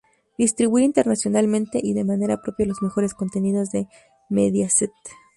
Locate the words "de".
1.93-2.03, 3.69-3.85